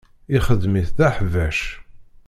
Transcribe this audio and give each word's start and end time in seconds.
Ixedm-it 0.35 0.89
d 0.97 0.99
aḥbac. 1.07 1.59